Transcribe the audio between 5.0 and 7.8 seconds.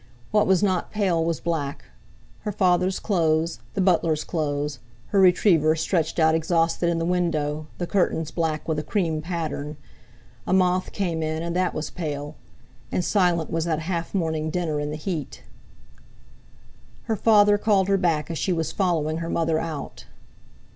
her retriever stretched out exhausted in the window,